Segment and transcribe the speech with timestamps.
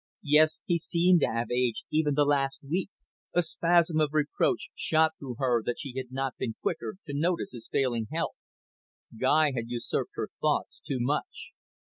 [0.23, 2.89] Yes, he seemed to have aged even the last week.
[3.35, 7.51] A spasm of reproach shot through her that she had not been quicker to notice
[7.51, 8.33] his failing health.
[9.15, 11.51] Guy had usurped her thoughts too much.